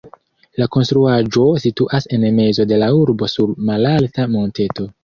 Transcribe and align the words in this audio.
La 0.61 0.67
konstruaĵo 0.75 1.45
situas 1.65 2.09
en 2.19 2.27
mezo 2.41 2.67
de 2.73 2.83
la 2.87 2.91
urbo 3.05 3.33
sur 3.37 3.57
malalta 3.71 4.31
monteto. 4.37 4.93